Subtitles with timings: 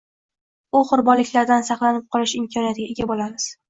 [0.77, 3.53] va qurbonliklardan saqlanib qolish imkoniyatiga ega bo‘lamiz.